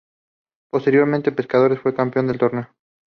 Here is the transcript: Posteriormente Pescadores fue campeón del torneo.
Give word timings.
Posteriormente 0.71 1.31
Pescadores 1.31 1.79
fue 1.79 1.93
campeón 1.93 2.25
del 2.25 2.39
torneo. 2.39 2.67